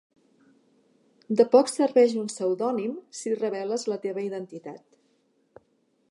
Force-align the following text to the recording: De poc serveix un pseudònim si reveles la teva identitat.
De 1.41 1.45
poc 1.55 1.67
serveix 1.71 2.15
un 2.21 2.31
pseudònim 2.31 2.95
si 3.19 3.33
reveles 3.35 3.85
la 3.93 3.99
teva 4.07 4.25
identitat. 4.29 5.65